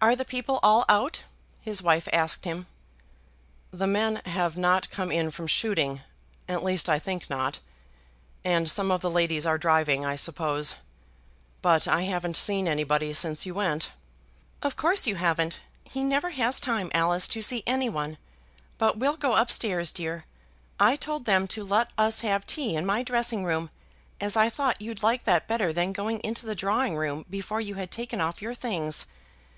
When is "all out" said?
0.62-1.20